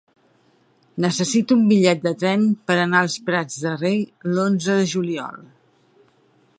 Necessito 1.03 1.57
un 1.59 1.67
bitllet 1.71 2.01
de 2.07 2.13
tren 2.23 2.47
per 2.71 2.79
anar 2.85 3.03
als 3.05 3.19
Prats 3.29 3.61
de 3.67 3.75
Rei 3.77 4.01
l'onze 4.35 4.81
de 4.83 4.91
juliol. 4.97 5.41